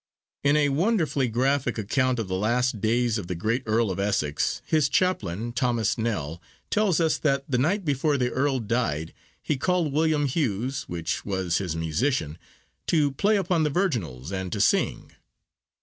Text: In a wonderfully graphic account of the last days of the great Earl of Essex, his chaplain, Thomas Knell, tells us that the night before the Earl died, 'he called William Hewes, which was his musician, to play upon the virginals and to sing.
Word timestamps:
In 0.43 0.57
a 0.57 0.69
wonderfully 0.69 1.27
graphic 1.27 1.77
account 1.77 2.17
of 2.17 2.27
the 2.27 2.33
last 2.35 2.81
days 2.81 3.19
of 3.19 3.27
the 3.27 3.35
great 3.35 3.61
Earl 3.67 3.91
of 3.91 3.99
Essex, 3.99 4.63
his 4.65 4.89
chaplain, 4.89 5.53
Thomas 5.53 5.95
Knell, 5.95 6.41
tells 6.71 6.99
us 6.99 7.19
that 7.19 7.45
the 7.47 7.59
night 7.59 7.85
before 7.85 8.17
the 8.17 8.31
Earl 8.31 8.61
died, 8.61 9.13
'he 9.43 9.57
called 9.57 9.93
William 9.93 10.25
Hewes, 10.25 10.85
which 10.89 11.23
was 11.23 11.59
his 11.59 11.75
musician, 11.75 12.39
to 12.87 13.11
play 13.11 13.37
upon 13.37 13.61
the 13.61 13.69
virginals 13.69 14.31
and 14.31 14.51
to 14.51 14.59
sing. 14.59 15.11